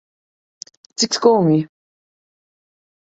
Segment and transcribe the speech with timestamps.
[0.97, 1.59] Cik skumji.